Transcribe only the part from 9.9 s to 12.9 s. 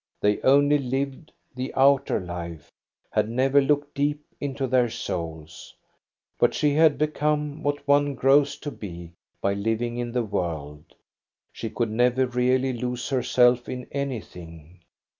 in the world; she could never really